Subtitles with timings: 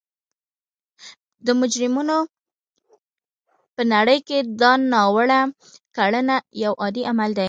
[1.45, 2.17] د مجرمینو
[3.75, 5.41] په نړۍ کې دا ناوړه
[5.95, 7.39] کړنه یو عادي عمل دی